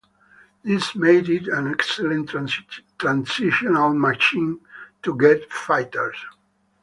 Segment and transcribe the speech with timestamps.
[0.63, 2.31] This made it an excellent
[2.97, 4.59] transitional machine
[5.03, 6.15] to jet fighters.